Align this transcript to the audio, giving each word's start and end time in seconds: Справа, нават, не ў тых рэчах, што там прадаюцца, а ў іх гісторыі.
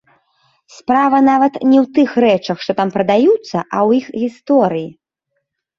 Справа, 0.75 1.17
нават, 1.27 1.53
не 1.69 1.77
ў 1.83 1.85
тых 1.99 2.09
рэчах, 2.27 2.57
што 2.65 2.71
там 2.83 2.89
прадаюцца, 2.99 3.47
а 3.75 3.77
ў 3.87 4.03
іх 4.03 4.13
гісторыі. 4.25 4.89